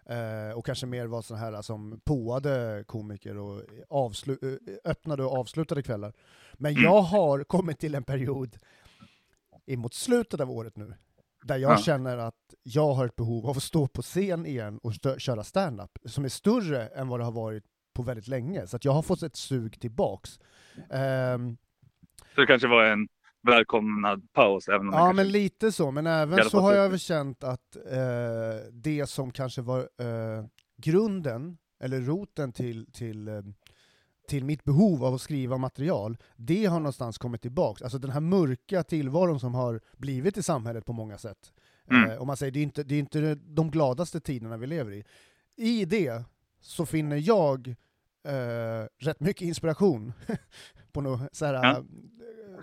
Eh, 0.06 0.56
och 0.58 0.66
kanske 0.66 0.86
mer 0.86 1.06
var 1.06 1.22
sådana 1.22 1.44
här 1.56 1.62
som 1.62 2.00
påade 2.04 2.84
komiker 2.86 3.36
och 3.38 3.62
avslu- 3.90 4.58
eh, 4.66 4.90
öppnade 4.90 5.24
och 5.24 5.32
avslutade 5.38 5.82
kvällar. 5.82 6.12
Men 6.54 6.72
Mm. 6.72 6.82
jag 6.84 7.02
har 7.02 7.44
kommit 7.44 7.78
till 7.78 7.94
en 7.94 8.04
period 8.04 8.56
emot 9.66 9.94
slutet 9.94 10.40
av 10.40 10.50
året 10.50 10.76
nu, 10.76 10.94
där 11.42 11.56
jag 11.58 11.72
Ja. 11.72 11.76
känner 11.78 12.16
att 12.18 12.54
jag 12.62 12.94
har 12.94 13.06
ett 13.06 13.16
behov 13.16 13.46
av 13.46 13.56
att 13.56 13.62
stå 13.62 13.86
på 13.86 14.02
scen 14.02 14.46
igen 14.46 14.78
och 14.82 14.92
stö- 14.92 15.18
köra 15.18 15.44
stand-up, 15.44 15.98
som 16.04 16.24
är 16.24 16.28
större 16.28 16.86
än 16.86 17.08
vad 17.08 17.20
det 17.20 17.24
har 17.24 17.32
varit 17.32 17.64
på 17.98 18.02
väldigt 18.02 18.28
länge. 18.28 18.66
Så 18.66 18.76
att 18.76 18.84
jag 18.84 18.92
har 18.92 19.02
fått 19.02 19.22
ett 19.22 19.36
sug 19.36 19.80
tillbaks. 19.80 20.40
Ehm, 20.90 21.56
Så 22.34 22.40
det 22.40 22.46
kanske 22.46 22.68
var 22.68 22.84
en 22.84 23.08
välkomnad 23.42 24.32
paus. 24.32 24.68
Även 24.68 24.88
om 24.88 24.94
ja, 24.94 25.12
men 25.12 25.28
lite 25.28 25.72
så. 25.72 25.90
Men 25.90 26.06
även 26.06 26.44
så 26.44 26.60
har 26.60 26.74
jag 26.74 26.88
väl 26.88 26.98
känt 26.98 27.44
att 27.44 27.76
eh, 27.76 28.72
det 28.72 29.06
som 29.06 29.30
kanske 29.30 29.62
var 29.62 29.78
eh, 29.78 30.44
grunden, 30.76 31.58
eller 31.80 32.00
roten 32.00 32.52
till, 32.52 32.92
till, 32.92 33.28
eh, 33.28 33.42
till 34.28 34.44
mitt 34.44 34.64
behov 34.64 35.04
av 35.04 35.14
att 35.14 35.20
skriva 35.20 35.56
material, 35.56 36.16
det 36.36 36.66
har 36.66 36.80
någonstans 36.80 37.18
kommit 37.18 37.42
tillbaks. 37.42 37.82
Alltså 37.82 37.98
den 37.98 38.10
här 38.10 38.20
mörka 38.20 38.82
tillvaron 38.82 39.40
som 39.40 39.54
har 39.54 39.80
blivit 39.96 40.36
i 40.36 40.42
samhället 40.42 40.84
på 40.84 40.92
många 40.92 41.18
sätt. 41.18 41.52
Mm. 41.90 42.10
Eh, 42.10 42.20
om 42.20 42.26
man 42.26 42.36
säger, 42.36 42.52
det 42.52 42.58
är, 42.58 42.62
inte, 42.62 42.82
det 42.82 42.94
är 42.94 42.98
inte 42.98 43.34
de 43.34 43.70
gladaste 43.70 44.20
tiderna 44.20 44.56
vi 44.56 44.66
lever 44.66 44.92
i. 44.92 45.04
I 45.56 45.84
det 45.84 46.24
så 46.60 46.86
finner 46.86 47.16
jag 47.16 47.74
eh, 48.24 48.86
rätt 48.98 49.20
mycket 49.20 49.42
inspiration 49.42 50.12
på 50.92 51.00
något 51.00 51.34
så 51.34 51.44
här, 51.46 51.54
Ja. 51.54 51.76
eh, 51.76 51.84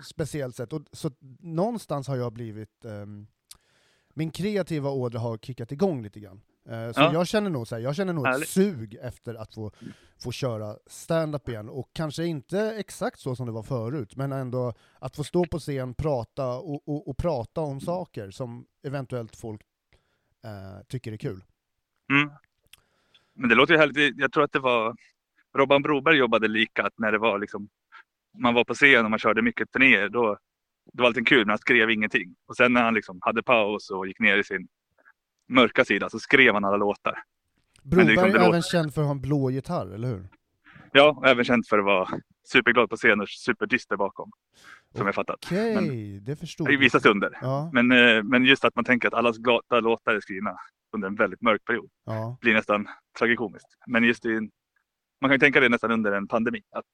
speciellt 0.02 0.56
sätt. 0.56 0.72
Och, 0.72 0.82
så 0.92 1.10
någonstans 1.40 2.08
har 2.08 2.16
jag 2.16 2.32
blivit, 2.32 2.84
ehm, 2.84 3.26
min 4.14 4.30
kreativa 4.30 4.90
ådra 4.90 5.18
har 5.18 5.38
kickat 5.38 5.72
igång 5.72 6.02
lite 6.02 6.20
grann. 6.20 6.40
Eh, 6.68 6.92
så 6.92 7.00
Ja. 7.00 7.12
jag 7.12 7.26
känner 7.26 7.50
nog, 7.50 7.68
så 7.68 7.74
här, 7.74 7.82
jag 7.82 7.96
känner 7.96 8.12
nog 8.12 8.26
ett 8.28 8.48
sug 8.48 8.94
efter 9.02 9.34
att 9.34 9.54
få, 9.54 9.72
få 10.22 10.32
köra 10.32 10.76
stand-up 10.86 11.48
igen, 11.48 11.68
och 11.68 11.90
kanske 11.92 12.24
inte 12.24 12.60
exakt 12.76 13.20
så 13.20 13.36
som 13.36 13.46
det 13.46 13.52
var 13.52 13.62
förut, 13.62 14.16
men 14.16 14.32
ändå 14.32 14.72
att 14.98 15.16
få 15.16 15.24
stå 15.24 15.46
på 15.46 15.58
scen, 15.58 15.94
prata 15.94 16.48
och, 16.58 16.88
och, 16.88 17.08
och 17.08 17.16
prata 17.16 17.60
om 17.60 17.80
saker 17.80 18.30
som 18.30 18.66
eventuellt 18.82 19.36
folk 19.36 19.60
eh, 20.44 20.82
tycker 20.88 21.12
är 21.12 21.16
kul. 21.16 21.44
Mm. 22.10 22.30
Men 23.34 23.48
det 23.48 23.54
låter 23.54 23.72
ju 23.74 23.78
härligt. 23.78 24.18
Jag 24.18 24.32
tror 24.32 24.44
att 24.44 24.52
det 24.52 24.58
var 24.58 24.96
Robban 25.56 25.82
Broberg 25.82 26.16
jobbade 26.16 26.48
lika, 26.48 26.82
att 26.82 26.98
när 26.98 27.12
det 27.12 27.18
var 27.18 27.38
liksom 27.38 27.68
man 28.38 28.54
var 28.54 28.64
på 28.64 28.74
scen 28.74 29.04
och 29.04 29.10
man 29.10 29.18
körde 29.18 29.42
mycket 29.42 29.72
turnéer, 29.72 30.08
då 30.08 30.38
det 30.92 31.02
var 31.02 31.06
alltid 31.06 31.28
kul, 31.28 31.38
men 31.38 31.48
han 31.48 31.58
skrev 31.58 31.90
ingenting. 31.90 32.34
Och 32.48 32.56
sen 32.56 32.72
när 32.72 32.82
han 32.82 32.94
liksom 32.94 33.18
hade 33.20 33.42
paus 33.42 33.90
och 33.90 34.06
gick 34.06 34.18
ner 34.20 34.38
i 34.38 34.44
sin 34.44 34.68
mörka 35.48 35.84
sida 35.84 36.10
så 36.10 36.18
skrev 36.18 36.54
han 36.54 36.64
alla 36.64 36.76
låtar. 36.76 37.22
Broberg 37.82 38.06
liksom, 38.06 38.24
är 38.24 38.34
även 38.34 38.46
låter- 38.46 38.60
känd 38.62 38.94
för 38.94 39.00
att 39.00 39.06
ha 39.06 39.12
en 39.12 39.20
blå 39.20 39.50
gitarr, 39.50 39.94
eller 39.94 40.08
hur? 40.08 40.28
Ja, 40.92 41.22
även 41.26 41.44
känt 41.44 41.68
för 41.68 41.78
att 41.78 41.84
vara 41.84 42.08
superglad 42.52 42.90
på 42.90 42.96
scen 42.96 43.20
och 43.20 43.28
superdyster 43.28 43.96
bakom. 43.96 44.30
Som 44.94 45.06
jag 45.06 45.14
fattat. 45.14 45.36
Okej, 45.46 46.20
det 46.20 46.36
förstod 46.36 46.68
I 46.70 46.72
jag. 46.72 46.78
vissa 46.78 47.00
stunder. 47.00 47.38
Ja, 47.40 47.70
Men, 47.72 47.92
eh, 47.92 48.22
men 48.22 48.44
just 48.44 48.64
att 48.64 48.74
man 48.76 48.84
tänker 48.84 49.08
att 49.08 49.14
allas 49.14 49.38
glada 49.38 49.80
låtar 49.80 50.14
är 50.14 50.20
skrivna 50.20 50.56
under 50.92 51.08
en 51.08 51.14
väldigt 51.14 51.40
mörk 51.42 51.64
period 51.64 51.90
ja. 52.04 52.38
blir 52.40 52.54
nästan 52.54 52.88
tragikomiskt. 53.18 53.68
Men 53.86 54.04
just 54.04 54.26
i 54.26 54.34
en, 54.36 54.50
man 55.20 55.30
kan 55.30 55.40
tänka 55.40 55.60
det 55.60 55.68
nästan 55.68 55.90
under 55.90 56.12
en 56.12 56.28
pandemi. 56.28 56.62
Att 56.70 56.84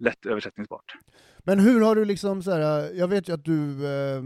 lätt 0.00 0.26
översättningsbart. 0.26 0.94
Men 1.38 1.58
hur 1.58 1.80
har 1.80 1.94
du 1.94 2.04
liksom 2.04 2.42
så 2.42 2.50
här, 2.50 2.92
jag 2.94 3.08
vet 3.08 3.28
ju 3.28 3.32
att 3.32 3.44
du, 3.44 3.86
eh, 3.86 4.22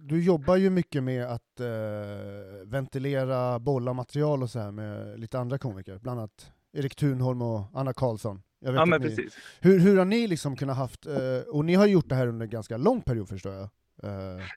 du 0.00 0.24
jobbar 0.24 0.56
ju 0.56 0.70
mycket 0.70 1.02
med 1.02 1.26
att 1.26 1.60
eh, 1.60 2.66
ventilera, 2.66 3.58
bolla 3.58 3.92
material 3.92 4.42
och 4.42 4.50
så 4.50 4.58
här 4.58 4.70
med 4.70 5.20
lite 5.20 5.38
andra 5.38 5.58
komiker, 5.58 5.98
bland 5.98 6.20
annat 6.20 6.52
Erik 6.72 6.96
Thunholm 6.96 7.42
och 7.42 7.64
Anna 7.74 7.92
Karlsson. 7.92 8.42
Ja 8.60 8.86
men 8.86 9.00
ni, 9.00 9.08
precis. 9.08 9.38
hur, 9.60 9.78
hur 9.78 9.98
har 9.98 10.04
ni 10.04 10.26
liksom 10.26 10.56
kunnat 10.56 10.76
haft, 10.76 11.06
eh, 11.06 11.40
och 11.48 11.64
ni 11.64 11.74
har 11.74 11.86
gjort 11.86 12.08
det 12.08 12.14
här 12.14 12.26
under 12.26 12.44
en 12.44 12.50
ganska 12.50 12.76
lång 12.76 13.02
period 13.02 13.28
förstår 13.28 13.52
jag? 13.52 13.68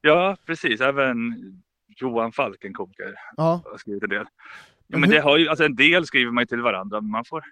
Ja 0.01 0.37
precis, 0.45 0.81
även 0.81 1.15
Johan 1.87 2.31
Falk, 2.31 2.65
en 2.65 2.73
komiker, 2.73 3.15
ja, 3.37 3.61
har 3.65 3.77
skrivit 3.77 4.03
en 4.03 4.09
del. 4.09 4.25
Ja, 4.91 4.97
Men 4.97 5.09
det 5.09 5.19
har 5.19 5.37
ju, 5.37 5.47
alltså 5.47 5.65
en 5.65 5.75
del 5.75 6.05
skriver 6.05 6.31
man 6.31 6.41
ju 6.41 6.45
till 6.45 6.61
varandra, 6.61 7.01
men 7.01 7.11
man 7.11 7.25
får, 7.25 7.43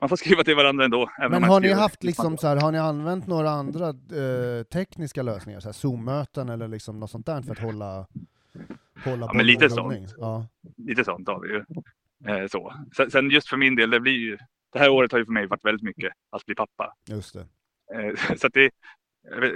man 0.00 0.08
får 0.08 0.16
skriva 0.16 0.44
till 0.44 0.54
varandra 0.54 0.84
ändå. 0.84 1.10
Men 1.30 1.44
har 1.44 1.60
ni 1.60 1.72
haft 1.72 2.04
liksom 2.04 2.38
så 2.38 2.46
här, 2.46 2.56
har 2.56 2.72
ni 2.72 2.78
använt 2.78 3.26
några 3.26 3.50
andra 3.50 3.88
eh, 3.88 4.62
tekniska 4.72 5.22
lösningar, 5.22 5.60
så 5.60 5.68
här 5.68 5.72
Zoom-möten 5.72 6.48
eller 6.48 6.68
liksom 6.68 7.00
något 7.00 7.10
sånt 7.10 7.26
där 7.26 7.42
för 7.42 7.52
att 7.52 7.58
hålla, 7.58 8.06
hålla 9.04 9.26
Ja, 9.26 9.32
men 9.34 9.46
lite 9.46 9.70
sånt. 9.70 10.14
Ja, 10.18 10.46
Lite 10.76 11.04
sånt 11.04 11.28
har 11.28 11.40
vi 11.40 11.48
ju. 11.48 11.64
Eh, 12.26 12.46
så. 12.46 12.74
Sen, 12.96 13.10
sen 13.10 13.30
just 13.30 13.48
för 13.48 13.56
min 13.56 13.76
del, 13.76 13.90
det 13.90 14.00
blir 14.00 14.12
ju, 14.12 14.38
det 14.72 14.78
här 14.78 14.88
året 14.88 15.12
har 15.12 15.18
ju 15.18 15.24
för 15.24 15.32
mig 15.32 15.46
varit 15.46 15.64
väldigt 15.64 15.84
mycket 15.84 16.12
att 16.30 16.46
bli 16.46 16.54
pappa. 16.54 16.94
just 17.06 17.34
det. 17.34 17.46
Eh, 17.94 18.36
så 18.36 18.46
att 18.46 18.52
det, 18.52 18.70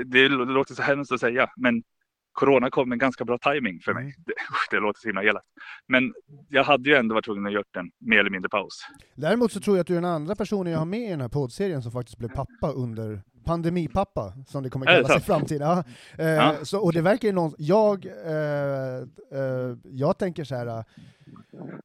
det 0.05 0.29
låter 0.29 0.75
så 0.75 0.83
hemskt 0.83 1.13
att 1.13 1.21
säga, 1.21 1.51
men 1.57 1.83
Corona 2.33 2.71
kom 2.71 2.89
med 2.89 2.99
ganska 2.99 3.25
bra 3.25 3.39
timing 3.39 3.81
för 3.81 3.95
mig. 3.95 4.15
Det, 4.27 4.33
det 4.71 4.81
låter 4.81 5.01
så 5.01 5.09
himla 5.09 5.25
elakt. 5.25 5.47
Men 5.89 6.15
jag 6.49 6.65
hade 6.65 6.91
ju 6.91 6.97
ändå 6.97 7.15
varit 7.15 7.25
tvungen 7.25 7.47
att 7.47 7.53
göra 7.53 7.65
en 7.79 7.91
mer 8.01 8.19
eller 8.19 8.31
mindre 8.31 8.49
paus. 8.49 8.87
Däremot 9.15 9.53
så 9.53 9.61
tror 9.61 9.77
jag 9.77 9.81
att 9.81 9.87
du 9.87 9.93
är 9.97 10.01
den 10.01 10.11
andra 10.11 10.35
personen 10.35 10.73
jag 10.73 10.79
har 10.79 10.87
med 10.87 11.01
i 11.01 11.11
den 11.11 11.21
här 11.21 11.29
poddserien 11.29 11.83
som 11.83 11.93
faktiskt 11.93 12.19
blev 12.19 12.29
pappa 12.29 12.73
under 12.75 13.23
pandemipappa, 13.45 14.33
som 14.47 14.63
det 14.63 14.71
kommer 14.71 14.87
det 14.87 14.93
kallas 14.93 15.23
i 15.23 15.25
framtiden. 15.25 15.69
Ja. 15.69 15.85
Eh, 16.19 16.27
Ja. 16.27 16.65
Så, 16.65 16.79
och 16.79 16.93
det 16.93 17.01
verkar 17.01 17.29
ju 17.29 17.35
någon, 17.35 17.55
jag, 17.59 18.07
eh, 18.07 18.97
eh, 19.41 19.77
jag 19.85 20.19
tänker 20.19 20.45
så 20.45 20.55
här 20.55 20.67
eh, 20.67 20.85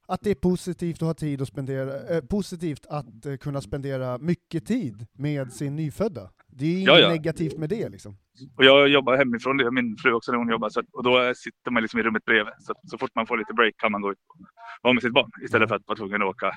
att 0.08 0.22
det 0.22 0.32
är 0.32 0.36
positivt 0.36 1.02
att 1.02 1.08
ha 1.08 1.14
tid 1.14 1.42
att 1.42 1.48
spendera, 1.48 2.16
eh, 2.16 2.22
positivt 2.22 2.86
att 2.90 3.26
eh, 3.26 3.36
kunna 3.36 3.62
spendera 3.62 4.18
mycket 4.18 4.66
tid 4.66 5.06
med 5.14 5.54
sin 5.54 5.76
nyfödda. 5.76 6.30
Det 6.48 6.66
är 6.66 6.70
ju 6.70 6.80
inget 6.80 7.00
ja. 7.00 7.10
negativt 7.10 7.58
med 7.58 7.70
det 7.70 7.90
liksom. 7.90 8.18
Och 8.58 8.66
jag 8.66 8.88
jobbar 8.88 9.18
hemifrån, 9.18 9.58
det 9.58 9.64
gör 9.64 9.72
min 9.72 9.98
fru 9.98 10.14
också 10.14 10.32
när 10.32 10.40
hon 10.40 10.50
jobbar. 10.50 10.70
Så 10.70 10.80
att, 10.80 10.86
och 10.94 11.04
då 11.04 11.34
sitter 11.36 11.72
man 11.72 11.82
liksom 11.82 12.00
i 12.00 12.04
rummet 12.04 12.26
bredvid. 12.26 12.54
Så, 12.60 12.72
att, 12.72 12.90
så 12.90 12.98
fort 12.98 13.12
man 13.16 13.28
får 13.28 13.38
lite 13.38 13.54
break 13.54 13.78
kan 13.78 13.92
man 13.92 14.02
gå 14.02 14.12
ut 14.12 14.18
och 14.28 14.46
vara 14.82 14.94
med 14.94 15.04
sitt 15.04 15.14
barn. 15.14 15.32
Istället 15.44 15.70
för 15.70 15.76
att 15.76 15.88
vara 15.88 15.98
tvungen 15.98 16.22
att 16.22 16.28
åka 16.28 16.52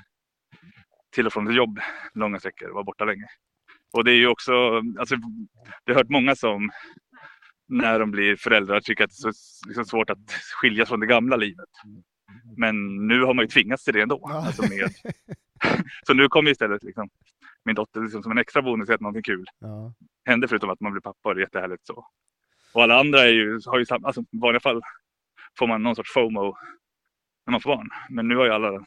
till 1.14 1.26
och 1.26 1.32
från 1.32 1.48
ett 1.48 1.54
jobb 1.54 1.80
långa 2.14 2.38
sträckor 2.38 2.68
och 2.68 2.74
vara 2.74 2.84
borta 2.84 3.04
länge. 3.04 3.26
Och 3.92 4.04
det 4.04 4.12
är 4.12 4.16
ju 4.16 4.26
också, 4.26 4.52
alltså, 4.98 5.16
det 5.84 5.92
har 5.92 6.00
hört 6.00 6.10
många 6.10 6.36
som 6.36 6.70
när 7.68 7.98
de 7.98 8.10
blir 8.10 8.36
föräldrar 8.36 8.80
tycker 8.80 9.04
att 9.04 9.10
det 9.22 9.28
är 9.28 9.32
så 9.32 9.68
liksom, 9.68 9.84
svårt 9.84 10.10
att 10.10 10.32
skiljas 10.60 10.88
från 10.88 11.00
det 11.00 11.06
gamla 11.06 11.36
livet. 11.36 11.68
Men 12.56 13.06
nu 13.06 13.22
har 13.22 13.34
man 13.34 13.44
ju 13.44 13.48
tvingats 13.48 13.84
till 13.84 13.94
det 13.94 14.00
ändå. 14.00 14.20
Ja. 14.22 14.46
Alltså 14.46 14.62
med, 14.62 14.70
så 16.06 16.14
nu 16.14 16.28
kommer 16.28 16.50
istället 16.50 16.82
liksom, 16.82 17.08
min 17.64 17.74
dotter 17.74 18.00
liksom, 18.00 18.22
som 18.22 18.32
en 18.32 18.38
extra 18.38 18.62
bonus 18.62 18.90
att 18.90 19.00
någonting 19.00 19.22
kul 19.22 19.46
Ja. 19.58 19.92
händer 20.24 20.48
förutom 20.48 20.70
att 20.70 20.80
man 20.80 20.92
blir 20.92 21.02
pappa 21.02 21.28
och 21.28 21.34
det 21.34 21.38
är 21.40 21.42
jättehärligt 21.44 21.86
så. 21.86 22.06
Och 22.74 22.82
alla 22.82 23.00
andra 23.00 23.20
är 23.20 23.32
ju, 23.32 23.60
har 23.66 23.78
ju 23.78 23.86
samma, 23.86 24.06
alltså 24.06 24.20
i 24.20 24.38
vanliga 24.40 24.60
fall 24.60 24.80
får 25.58 25.66
man 25.66 25.82
någon 25.82 25.96
sorts 25.96 26.12
FOMO 26.14 26.54
när 27.46 27.50
man 27.52 27.60
får 27.60 27.76
barn. 27.76 27.88
Men 28.10 28.28
nu 28.28 28.36
har 28.36 28.44
ju 28.44 28.50
alla, 28.52 28.84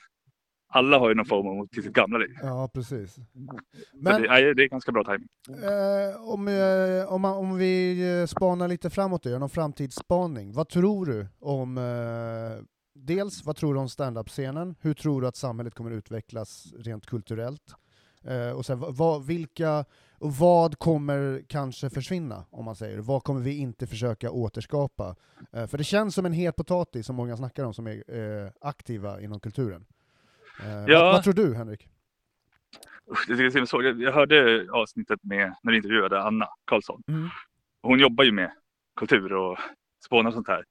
alla 0.73 0.99
har 0.99 1.09
ju 1.09 1.15
någon 1.15 1.25
FOMO 1.25 1.67
till 1.67 1.83
sitt 1.83 1.93
gamla 1.93 2.17
liv. 2.17 2.35
ja, 2.41 2.69
precis. 2.73 3.15
Men 3.93 4.21
det, 4.21 4.27
är, 4.27 4.53
det 4.53 4.63
är 4.63 4.67
ganska 4.69 4.91
bra 4.91 5.03
timing. 5.03 5.27
eh, 5.63 6.21
om, 6.29 6.47
eh, 6.47 7.13
om, 7.13 7.21
man, 7.21 7.37
om 7.37 7.57
vi 7.57 8.01
eh, 8.21 8.25
spanar 8.25 8.67
lite 8.67 8.89
framåt, 8.89 9.25
gör 9.25 9.39
någon 9.39 9.49
framtidsspaning. 9.49 10.53
Vad 10.53 10.69
tror 10.69 11.05
du 11.05 11.27
om 11.39 11.77
eh, 11.77 12.63
Dels, 12.95 13.45
vad 13.45 13.55
tror 13.55 13.73
du 13.73 13.79
om 13.79 13.89
standup-scenen? 13.89 14.75
Hur 14.81 14.93
tror 14.93 15.21
du 15.21 15.27
att 15.27 15.35
samhället 15.35 15.75
kommer 15.75 15.91
utvecklas 15.91 16.73
rent 16.77 17.05
kulturellt? 17.05 17.75
Eh, 18.23 18.49
och 18.57 18.65
sen, 18.65 18.79
vad- 18.79 19.25
vilka, 19.25 19.85
vad 20.19 20.79
kommer 20.79 21.43
kanske 21.47 21.89
försvinna, 21.89 22.45
om 22.49 22.65
man 22.65 22.75
säger? 22.75 22.99
Vad 22.99 23.23
kommer 23.23 23.41
vi 23.41 23.57
inte 23.57 23.87
försöka 23.87 24.31
återskapa? 24.31 25.15
Eh, 25.51 25.67
för 25.67 25.77
det 25.77 25.83
känns 25.83 26.15
som 26.15 26.25
en 26.25 26.33
het 26.33 26.55
potatis 26.55 27.05
som 27.05 27.15
många 27.15 27.37
snackar 27.37 27.63
om, 27.65 27.73
som 27.73 27.87
är 27.87 28.03
eh, 28.43 28.51
aktiva 28.61 29.21
inom 29.21 29.39
kulturen. 29.39 29.85
Ja. 30.87 31.03
vad, 31.03 31.13
vad 31.13 31.23
tror 31.23 31.33
du, 31.33 31.55
Henrik? 31.55 31.87
Det 33.27 33.67
så. 33.67 33.81
Jag, 33.81 34.11
hörde 34.11 34.67
avsnittet 34.71 35.19
med 35.23 35.55
när 35.63 35.71
du 35.71 35.77
intervjuade 35.77 36.21
Anna 36.23 36.47
Karlsson. 36.65 37.03
Mm. 37.07 37.29
Hon 37.81 37.99
jobbar 37.99 38.23
ju 38.23 38.31
med 38.31 38.51
kultur 38.95 39.33
och 39.33 39.57
spånar 40.05 40.27
och 40.27 40.33
sånt 40.33 40.47
här. 40.47 40.63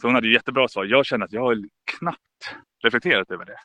Så 0.00 0.06
hon 0.06 0.14
hade 0.14 0.26
ju 0.26 0.32
jättebra 0.32 0.68
svar. 0.68 0.84
Jag 0.84 1.06
känner 1.06 1.24
att 1.24 1.32
jag 1.32 1.40
har 1.40 1.56
knappt 1.98 2.56
reflekterat 2.82 3.30
över 3.30 3.44
det. 3.44 3.58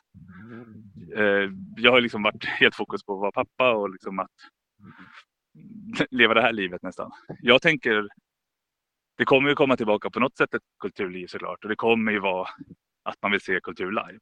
Eh, 1.16 1.50
jag 1.76 1.92
har 1.92 2.00
liksom 2.00 2.22
varit 2.22 2.44
helt 2.44 2.74
fokus 2.74 3.04
på 3.04 3.12
att 3.12 3.20
vara 3.20 3.32
pappa 3.32 3.74
och 3.74 3.90
liksom 3.90 4.18
att 4.18 4.30
leva 6.10 6.34
det 6.34 6.42
här 6.42 6.52
livet 6.52 6.82
nästan. 6.82 7.10
Jag 7.40 7.62
tänker, 7.62 8.08
det 9.16 9.24
kommer 9.24 9.48
ju 9.48 9.54
komma 9.54 9.76
tillbaka 9.76 10.10
på 10.10 10.20
något 10.20 10.36
sätt 10.36 10.54
ett 10.54 10.62
kulturliv 10.80 11.26
såklart 11.26 11.64
och 11.64 11.68
det 11.68 11.76
kommer 11.76 12.12
ju 12.12 12.18
vara 12.18 12.48
att 13.02 13.22
man 13.22 13.30
vill 13.30 13.40
se 13.40 13.60
kultur 13.60 13.90
live. 13.90 14.20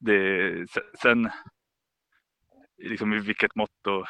Det, 0.00 0.66
sen 1.02 1.30
liksom 2.76 3.12
i 3.12 3.18
vilket 3.18 3.54
mått 3.54 3.86
och 3.86 4.06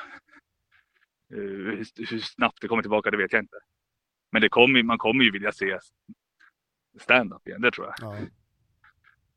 eh, 1.35 1.39
hur, 1.39 1.85
hur 2.11 2.19
snabbt 2.19 2.61
det 2.61 2.69
kommer 2.69 2.83
tillbaka, 2.83 3.11
det 3.11 3.17
vet 3.17 3.33
jag 3.33 3.43
inte. 3.43 3.59
Men 4.33 4.43
det 4.43 4.49
kommer, 4.49 4.83
man 4.83 4.99
kommer 4.99 5.25
ju 5.25 5.31
vilja 5.31 5.53
se 5.53 5.79
stand-up 7.01 7.49
igen, 7.49 7.61
det 7.61 7.71
tror 7.71 7.87
jag. 7.87 7.95
Ja. 8.01 8.19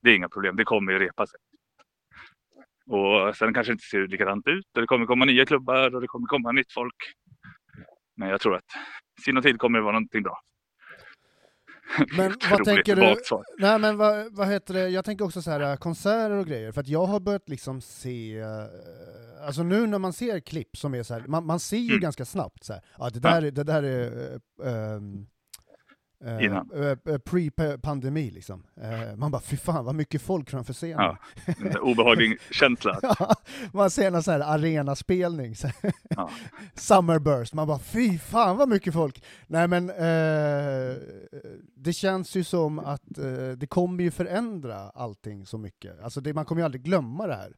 Det 0.01 0.09
är 0.09 0.15
inga 0.15 0.29
problem, 0.29 0.55
det 0.55 0.63
kommer 0.63 0.91
ju 0.91 0.99
repa 0.99 1.27
sig. 1.27 1.39
Och 2.87 3.35
sen 3.35 3.53
kanske 3.53 3.71
det 3.71 3.73
inte 3.73 3.85
ser 3.85 4.07
likadant 4.07 4.47
ut 4.47 4.65
och 4.75 4.81
det 4.81 4.87
kommer 4.87 5.05
komma 5.05 5.25
nya 5.25 5.45
klubbar 5.45 5.95
och 5.95 6.01
det 6.01 6.07
kommer 6.07 6.27
komma 6.27 6.51
nytt 6.51 6.73
folk. 6.73 6.95
Men 8.15 8.29
jag 8.29 8.41
tror 8.41 8.55
att 8.55 8.63
i 9.19 9.21
sinom 9.21 9.43
tid 9.43 9.57
kommer 9.59 9.79
det 9.79 9.83
vara 9.83 9.93
någonting 9.93 10.23
bra. 10.23 10.41
Men 12.17 12.33
vad 12.51 12.63
tänker 12.63 12.95
du? 12.95 13.01
Nej 13.57 13.79
men 13.79 13.97
vad, 13.97 14.35
vad 14.35 14.47
heter 14.47 14.73
det, 14.73 14.89
jag 14.89 15.05
tänker 15.05 15.25
också 15.25 15.41
så 15.41 15.51
här 15.51 15.59
äh, 15.71 15.75
konserter 15.75 16.31
och 16.31 16.45
grejer, 16.47 16.71
för 16.71 16.81
att 16.81 16.87
jag 16.87 17.05
har 17.05 17.19
börjat 17.19 17.49
liksom 17.49 17.81
se, 17.81 18.39
äh, 18.39 18.47
alltså 19.47 19.63
nu 19.63 19.87
när 19.87 19.99
man 19.99 20.13
ser 20.13 20.39
klipp 20.39 20.77
som 20.77 20.93
är 20.95 21.03
så 21.03 21.13
här, 21.13 21.23
man, 21.27 21.45
man 21.45 21.59
ser 21.59 21.77
ju 21.77 21.89
Mm. 21.89 21.99
ganska 22.01 22.25
snabbt 22.25 22.63
så 22.63 22.73
här, 22.73 22.81
ja 22.97 23.09
det 23.09 23.19
där, 23.19 23.41
är- 23.41 23.51
det 23.51 23.63
där 23.63 23.83
är 23.83 24.33
äh, 24.63 24.93
äh, 24.93 24.99
Innan. 26.25 26.71
äh, 26.71 27.13
äh, 27.13 27.17
pre-pandemi 27.17 28.31
liksom. 28.31 28.63
Man 29.17 29.31
bara 29.31 29.41
fy 29.41 29.57
fan 29.57 29.85
vad 29.85 29.95
mycket 29.95 30.21
folk 30.21 30.49
framför 30.49 30.73
scenen. 30.73 30.99
Ja. 30.99 31.17
Sån 31.57 31.77
obehaglig 31.81 32.37
känsla. 32.51 32.99
Ja, 33.01 33.35
man 33.73 33.89
ser 33.89 34.11
någon 34.11 34.23
så 34.23 34.31
här 34.31 34.39
arenaspelning. 34.39 35.55
Ja. 36.09 36.29
Summerburst, 36.73 37.53
man 37.53 37.67
bara 37.67 37.79
fy 37.79 38.17
fan 38.19 38.57
vad 38.57 38.69
mycket 38.69 38.93
folk! 38.93 39.23
Nej 39.47 39.67
men 39.67 39.89
eh, 39.89 40.95
det 41.75 41.93
känns 41.93 42.35
ju 42.35 42.43
som 42.43 42.79
att 42.79 43.17
eh, 43.17 43.49
det 43.57 43.67
kommer 43.67 44.03
ju 44.03 44.11
förändra 44.11 44.89
allting 44.89 45.45
så 45.45 45.57
mycket. 45.57 46.01
Alltså 46.01 46.21
det, 46.21 46.33
man 46.33 46.45
kommer 46.45 46.61
ju 46.61 46.65
aldrig 46.65 46.83
glömma 46.83 47.27
det 47.27 47.35
här. 47.35 47.53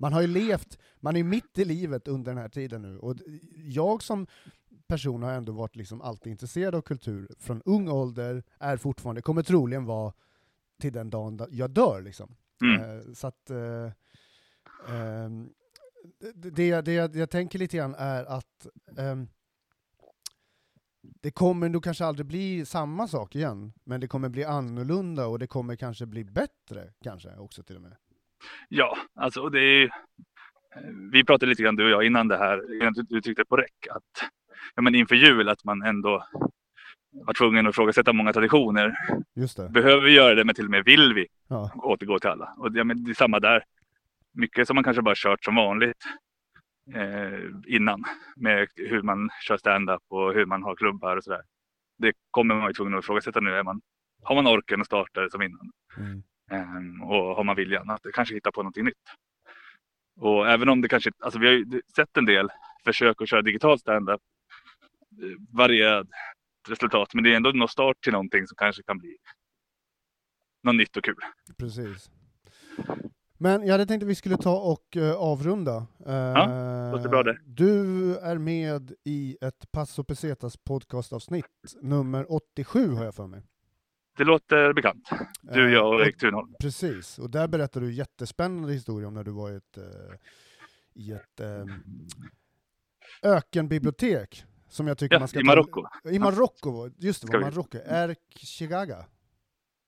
Man 0.00 0.12
har 0.12 0.20
ju 0.20 0.26
levt, 0.26 0.78
man 1.00 1.16
är 1.16 1.22
mitt 1.24 1.58
i 1.58 1.64
livet 1.64 2.08
under 2.08 2.32
den 2.32 2.42
här 2.42 2.48
tiden 2.48 2.82
nu, 2.82 2.98
och 2.98 3.16
jag 3.54 4.02
som 4.02 4.26
person 4.88 5.22
har 5.22 5.32
ändå 5.32 5.52
varit 5.52 5.76
liksom 5.76 6.00
alltid 6.02 6.30
intresserad 6.30 6.74
av 6.74 6.80
kultur 6.82 7.28
från 7.38 7.62
ung 7.64 7.88
ålder, 7.88 8.42
är 8.58 8.76
fortfarande, 8.76 9.22
kommer 9.22 9.42
troligen 9.42 9.84
vara 9.84 10.12
till 10.80 10.92
den 10.92 11.10
dagen 11.10 11.36
da- 11.36 11.46
jag 11.50 11.70
dör 11.70 12.00
liksom. 12.02 12.36
Mm. 12.64 12.80
Eh, 12.98 13.04
Så 13.14 13.26
att 13.26 13.50
eh, 13.50 13.90
ehm, 14.94 15.50
det, 16.34 16.50
det, 16.50 16.80
det 16.80 16.92
jag, 16.92 17.16
jag 17.16 17.30
tänker 17.30 17.58
lite 17.58 17.76
grann 17.76 17.94
är 17.98 18.24
att 18.24 18.66
ehm, 18.98 19.28
det 21.02 21.30
kommer 21.30 21.68
nog 21.68 21.84
kanske 21.84 22.04
aldrig 22.04 22.26
bli 22.26 22.64
samma 22.66 23.08
sak 23.08 23.36
igen, 23.36 23.72
men 23.84 24.00
det 24.00 24.08
kommer 24.08 24.28
bli 24.28 24.44
annorlunda 24.44 25.26
och 25.26 25.38
det 25.38 25.46
kommer 25.46 25.76
kanske 25.76 26.06
bli 26.06 26.24
bättre 26.24 26.92
kanske 27.04 27.36
också 27.36 27.62
till 27.62 27.76
och 27.76 27.82
med. 27.82 27.96
Ja, 28.68 28.96
alltså 29.14 29.40
och 29.40 29.50
det 29.50 29.58
är 29.60 29.80
ju- 29.80 29.90
Vi 31.12 31.24
pratade 31.24 31.50
lite 31.50 31.62
grann 31.62 31.76
du 31.76 31.84
och 31.84 31.90
jag 31.90 32.06
innan 32.06 32.28
det 32.28 32.36
här, 32.38 32.80
innan 32.80 32.92
du, 32.92 33.02
du 33.02 33.20
tryckte 33.20 33.44
på 33.44 33.56
räck, 33.56 33.86
att 33.90 34.30
ja, 34.74 34.82
men 34.82 34.94
inför 34.94 35.14
jul 35.14 35.48
att 35.48 35.64
man 35.64 35.82
ändå 35.82 36.24
var 37.10 37.34
tvungen 37.34 37.66
att 37.66 37.74
ifrågasätta 37.74 38.12
många 38.12 38.32
traditioner. 38.32 38.94
Det. 39.34 39.68
Behöver 39.68 40.02
vi 40.02 40.12
göra 40.12 40.34
det, 40.34 40.44
men 40.44 40.54
till 40.54 40.64
och 40.64 40.70
med 40.70 40.84
vill 40.84 41.14
vi 41.14 41.26
Ja, 41.48 41.70
återgå 41.74 42.18
till 42.18 42.30
alla? 42.30 42.54
Och 42.58 42.70
ja, 42.74 42.84
men 42.84 43.04
det 43.04 43.10
är 43.10 43.14
samma 43.14 43.40
där. 43.40 43.64
Mycket 44.32 44.66
som 44.66 44.74
man 44.74 44.84
kanske 44.84 45.02
bara 45.02 45.14
kört 45.16 45.44
som 45.44 45.54
vanligt 45.54 46.04
eh, 46.94 47.74
innan 47.76 48.04
med 48.36 48.68
hur 48.76 49.02
man 49.02 49.30
kör 49.42 49.56
stand-up 49.56 50.02
och 50.08 50.34
hur 50.34 50.46
man 50.46 50.62
har 50.62 50.76
klubbar 50.76 51.16
och 51.16 51.24
sådär. 51.24 51.42
Det 51.98 52.12
kommer 52.30 52.54
man 52.54 52.66
ju 52.66 52.72
tvungen 52.72 52.94
att 52.98 53.04
ifrågasätta 53.04 53.40
nu. 53.40 53.54
Är 53.54 53.62
man, 53.62 53.80
har 54.22 54.34
man 54.34 54.46
orken 54.46 54.80
att 54.80 54.86
starta 54.86 55.20
det 55.20 55.30
som 55.30 55.42
innan? 55.42 55.70
mm. 55.96 56.22
Ehm, 56.50 57.02
och 57.02 57.36
har 57.36 57.44
man 57.44 57.56
viljan 57.56 57.90
att 57.90 58.02
kanske 58.14 58.34
hitta 58.34 58.52
på 58.52 58.62
någonting 58.62 58.84
nytt. 58.84 58.94
Och 60.20 60.48
även 60.48 60.68
om 60.68 60.80
det 60.80 60.88
kanske, 60.88 61.10
alltså 61.18 61.38
vi 61.38 61.46
har 61.46 61.52
ju 61.54 61.82
sett 61.96 62.16
en 62.16 62.24
del 62.24 62.48
försök 62.84 63.22
att 63.22 63.28
köra 63.28 63.42
digital 63.42 63.78
standup, 63.78 64.20
eh, 64.20 64.20
varierad 65.52 66.08
resultat, 66.68 67.14
men 67.14 67.24
det 67.24 67.32
är 67.32 67.36
ändå 67.36 67.50
någon 67.50 67.68
start 67.68 67.96
till 68.02 68.12
någonting 68.12 68.46
som 68.46 68.56
kanske 68.56 68.82
kan 68.82 68.98
bli 68.98 69.16
något 70.62 70.74
nytt 70.74 70.96
och 70.96 71.04
kul. 71.04 71.16
precis. 71.58 72.10
Men 73.40 73.66
jag 73.66 73.72
hade 73.72 73.86
tänkt 73.86 74.02
att 74.02 74.08
vi 74.08 74.14
skulle 74.14 74.36
ta 74.36 74.60
och 74.60 74.96
eh, 74.96 75.14
avrunda. 75.16 75.86
Eh, 76.06 76.92
låter 76.92 77.08
bra 77.08 77.22
det. 77.22 77.38
Du 77.46 78.16
är 78.16 78.38
med 78.38 78.92
i 79.04 79.36
ett 79.40 79.72
Passo 79.72 80.04
Pesetas 80.04 80.56
podcastavsnitt, 80.56 81.44
nummer 81.82 82.32
87 82.32 82.92
har 82.92 83.04
jag 83.04 83.14
för 83.14 83.26
mig. 83.26 83.42
Det 84.16 84.24
låter 84.24 84.72
bekant. 84.72 85.08
Du, 85.42 85.66
Eh, 85.66 85.72
jag 85.72 85.94
och 85.94 86.00
Erik 86.00 86.18
Thunholm. 86.18 86.54
Precis, 86.60 87.18
och 87.18 87.30
där 87.30 87.48
berättar 87.48 87.80
du 87.80 87.92
jättespännande 87.92 88.72
historia 88.72 89.08
om 89.08 89.14
när 89.14 89.24
du 89.24 89.30
var 89.30 89.50
i 89.50 89.56
ett, 89.56 89.78
i 90.94 91.12
ett 91.12 91.40
ökenbibliotek. 93.22 94.44
Som 94.68 94.86
jag 94.86 94.98
tycker 94.98 95.14
Ja, 95.14 95.18
man 95.18 95.28
ska 95.28 95.40
i 95.40 95.44
Marocko. 95.44 95.82
I 96.10 96.18
Marocko, 96.18 96.90
just 96.98 97.26
det, 97.32 97.40
Marocko. 97.40 97.78
Erkchigaga. 97.86 99.04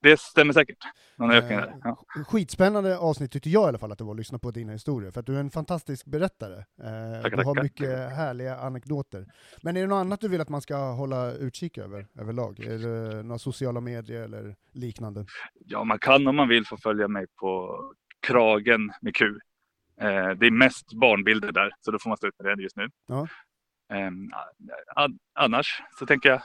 Det 0.03 0.21
stämmer 0.21 0.53
säkert. 0.53 0.77
Någon 1.17 1.31
ökning 1.31 1.59
Eh, 1.59 1.65
där. 1.65 1.75
Ja. 1.85 2.05
Skitspännande 2.27 2.99
avsnitt 2.99 3.33
tyckte 3.33 3.51
jag 3.51 3.65
i 3.65 3.69
alla 3.69 3.79
fall 3.79 3.93
att 3.93 3.99
det 3.99 4.05
var 4.05 4.11
att 4.13 4.17
lyssna 4.19 4.39
på 4.39 4.51
dina 4.51 4.73
historier, 4.73 5.11
för 5.11 5.21
att 5.21 5.27
du 5.27 5.37
är 5.37 5.41
en 5.41 5.51
fantastisk 5.51 6.07
berättare. 6.07 6.55
Eh, 6.59 7.23
Tackar, 7.23 7.37
du 7.37 7.45
har 7.45 7.55
tackar. 7.55 7.63
mycket 7.63 7.89
härliga 8.17 8.57
anekdoter. 8.57 9.27
Men 9.63 9.77
är 9.77 9.81
det 9.81 9.87
något 9.87 9.97
annat 10.01 10.21
du 10.21 10.29
vill 10.29 10.41
att 10.41 10.49
man 10.49 10.61
ska 10.63 10.77
hålla 10.93 11.33
utkik 11.33 11.79
över 11.79 12.07
överlag? 12.19 12.61
Är 12.61 12.79
det 12.79 13.23
några 13.23 13.39
sociala 13.39 13.81
medier 13.81 14.23
eller 14.23 14.57
liknande? 14.73 15.27
ja, 15.67 15.85
man 15.85 15.99
kan 15.99 16.27
om 16.27 16.37
man 16.37 16.49
vill 16.49 16.67
få 16.67 16.77
följa 16.77 17.09
mig 17.09 17.27
på 17.41 17.81
Kragen 18.21 18.93
med 19.01 19.15
Q. 19.17 19.25
Eh, 20.01 20.31
det 20.31 20.47
är 20.47 20.51
mest 20.51 20.93
barnbilder 20.93 21.53
där, 21.53 21.71
så 21.81 21.91
då 21.91 21.99
får 21.99 22.11
man 22.11 22.17
stå 22.17 22.27
ut 22.27 22.35
med 22.39 22.59
det 22.59 22.63
just 22.63 22.77
nu. 22.77 22.89
Ja. 23.09 23.27
Ehm, 23.91 24.31
annars 25.35 25.83
så 25.99 26.07
tänker 26.07 26.29
jag 26.29 26.43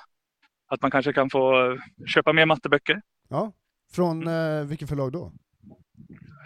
att 0.68 0.82
man 0.82 0.92
kanske 0.92 1.14
kan 1.14 1.30
få 1.30 1.72
eh, 1.72 1.78
köpa 2.08 2.34
mer 2.34 2.46
matteböcker. 2.46 3.02
Ja, 3.30 3.52
från 3.94 4.28
eh, 4.28 4.64
vilket 4.66 4.90
förlag 4.90 5.12
då? 5.12 5.32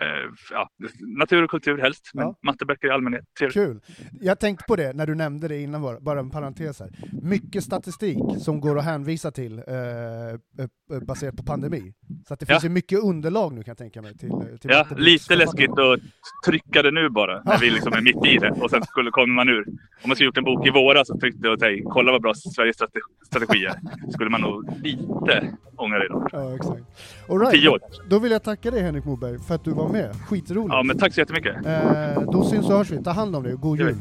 Eh, 0.01 0.07
ja, 0.51 0.69
natur 1.17 1.43
och 1.43 1.49
kultur 1.49 1.77
helst, 1.77 2.11
men 2.13 2.25
Ja. 2.25 2.35
matteböcker 2.41 2.87
i 2.87 2.91
allmänhet. 2.91 3.25
Trevligt. 3.39 3.53
Kul. 3.53 3.81
Jag 4.21 4.39
tänkte 4.39 4.65
på 4.67 4.75
det 4.75 4.93
när 4.93 5.07
du 5.07 5.15
nämnde 5.15 5.47
det 5.47 5.61
innan, 5.61 5.97
bara, 6.01 6.19
en 6.19 6.29
parentes 6.29 6.79
här. 6.79 6.89
Mycket 7.21 7.63
statistik 7.63 8.17
som 8.37 8.61
går 8.61 8.77
att 8.79 8.85
hänvisa 8.85 9.31
till 9.31 9.57
eh, 9.67 10.95
eh, 10.95 10.99
baserat 11.07 11.37
på 11.37 11.43
pandemi. 11.43 11.93
Så 12.29 12.33
att 12.33 12.39
det 12.39 12.45
Ja. 12.49 12.53
finns 12.55 12.65
ju 12.65 12.69
mycket 12.69 12.99
underlag 13.03 13.53
nu 13.53 13.63
kan 13.63 13.71
jag 13.71 13.77
tänka 13.77 14.01
mig. 14.01 14.13
Till, 14.17 14.29
till 14.61 14.69
Ja, 14.71 14.85
lite 14.97 15.35
läskigt 15.35 15.71
att 15.71 15.99
trycka 16.45 16.81
det 16.81 16.91
nu 16.91 17.09
bara, 17.09 17.41
när 17.45 17.57
vi 17.59 17.69
liksom 17.69 17.93
är 17.93 18.01
mitt 18.01 18.25
i 18.25 18.37
det. 18.37 18.51
Och 18.51 18.69
sen 18.69 18.83
skulle 18.83 19.11
komma 19.11 19.33
man 19.33 19.49
ur. 19.49 19.65
Om 19.67 20.07
man 20.09 20.15
skulle 20.15 20.25
gjort 20.25 20.37
en 20.37 20.43
bok 20.43 20.67
i 20.67 20.69
våras 20.69 21.09
och 21.09 21.19
tryckte 21.19 21.49
och 21.49 21.59
säg, 21.59 21.83
kolla 21.85 22.11
vad 22.11 22.21
bra 22.21 22.33
Sveriges 22.33 22.75
strate- 22.77 22.99
strategi 23.27 23.65
är. 23.65 23.75
Skulle 24.11 24.29
man 24.29 24.41
nog 24.41 24.69
lite 24.83 25.53
ångra 25.75 25.99
det 25.99 26.07
då. 26.07 26.27
Ja, 26.31 26.55
exakt. 26.55 26.81
All 27.29 27.39
right, 27.39 27.51
Tio 27.53 27.69
år. 27.69 27.79
Då 28.09 28.19
vill 28.19 28.31
jag 28.31 28.43
tacka 28.43 28.71
dig 28.71 28.81
Henrik 28.81 29.05
Moberg 29.05 29.39
för 29.47 29.55
att 29.55 29.63
du 29.63 29.71
var 29.71 29.89
med. 29.89 30.15
Skitroligt. 30.27 30.73
Ja, 30.73 30.83
men 30.83 30.97
tack 30.97 31.13
så 31.13 31.19
jättemycket. 31.19 31.55
eh, 31.65 32.21
då 32.31 32.43
syns 32.43 32.69
och 32.69 32.77
hörs 32.77 32.91
vi. 32.91 33.03
Ta 33.03 33.11
hand 33.11 33.35
om 33.35 33.43
dig 33.43 33.53
och 33.53 33.61
god 33.61 33.79
jul. 33.79 33.95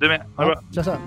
Du 0.00 0.08
med. 0.08 0.20
Ha 0.36 0.44
det 0.44 0.50
bra. 0.50 0.60
Ja, 0.72 0.82
tja, 0.82 0.84
tja. 0.84 0.98